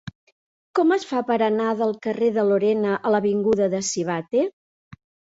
Com 0.77 0.93
es 0.93 1.03
fa 1.09 1.19
per 1.25 1.35
anar 1.47 1.67
del 1.81 1.91
carrer 2.05 2.29
de 2.37 2.45
Lorena 2.51 2.93
a 2.95 3.11
l'avinguda 3.17 3.67
de 3.75 3.83
Sivatte? 3.91 4.43